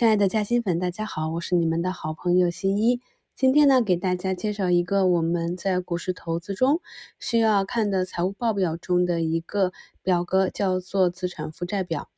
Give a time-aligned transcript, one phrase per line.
[0.00, 3.02] 亲爱的嘉兴粉，大家好，我是你们的好朋友新一。
[3.36, 6.80] 今天呢，给大家介绍一个我们在股市投资中
[7.18, 12.08] 需要看的财务报表中的一个表格，叫做资产负债表。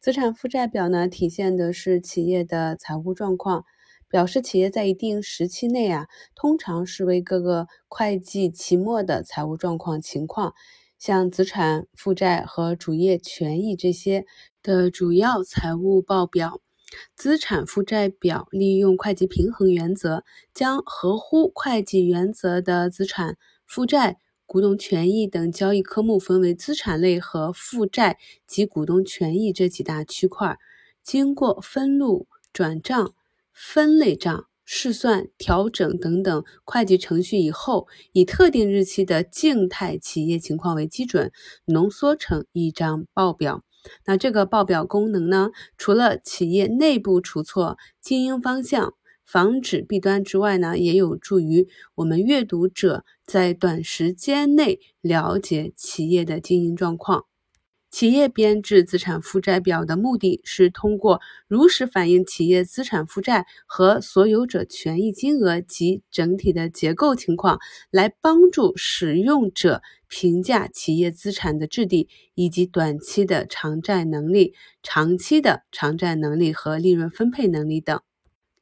[0.00, 3.64] 资产负债表呢，体现的是企业的财务状况，
[4.08, 10.54] 表示企业在一定时期内啊，通常是为各个会计期末的财务状况情况，
[10.98, 14.26] 像资产负债和主业权益这些
[14.60, 16.60] 的主要财务报表。
[17.16, 23.36] 资产负债表利用会计平衡原则，将合乎会计原则的资产
[23.66, 30.58] 负债、股东权益等交易科目分为资产类和负债及股东权益这几大区块。
[31.02, 33.14] 经过分录、转账、
[33.52, 41.32] 分类账、试算、调整等等会计程序以后，以特定日期的静态企业情况为基准，
[41.64, 43.62] 浓缩成一张报表。
[44.04, 45.50] 那这个报表功能呢？
[45.76, 57.27] 除了企业内部出错、经营方向、防止弊端之外呢，也有助于我们阅读者在短时间内了解企业的经营状况。
[57.90, 67.58] 企业编制资产负债表的目的是通过如实反映企业资产负债和所有者权益金额及整体的结构情况，
[67.90, 78.00] 来帮助使用者评价企业资产的质地以及短期的偿债能力、长期的偿债能力和利润分配能力等。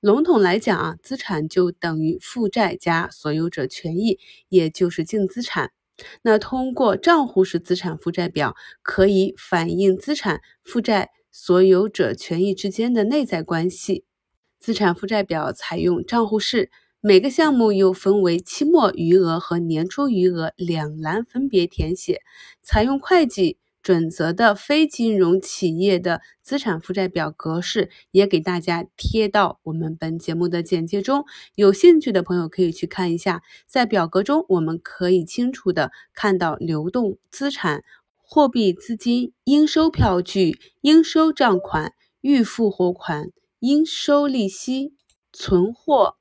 [0.00, 5.70] 笼统来讲啊，资产就等于负债加所有者权益，也就是净资产。
[6.22, 14.04] 那通过账户式资产负债表，可以反映资产负债所有者权益之间的内在关系。
[14.58, 16.70] 资产负债表采用账户式，
[17.00, 22.20] 每个项目又分为期末余额和年初余额两栏分别填写，
[22.62, 23.58] 采用会计。
[23.82, 31.24] 准则的非金融企业的资产负债表格式也给大家贴到我们本节目的简介中，
[31.56, 33.42] 有兴趣的朋友可以去看一下。
[33.66, 37.82] 在表格中，我们可以清楚的看到流动资产、
[38.14, 44.94] 货币资金、应收票据、应收账款、预付货款、应收利息、
[45.32, 46.16] 存货、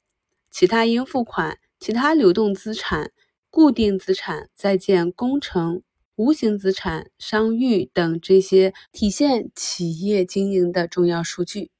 [0.49, 3.11] 其他应付款、其他流动资产、
[3.51, 5.83] 固定资产、在建工程。
[6.15, 11.71] 无形资产、商誉等这些体现企业经营的重要数据。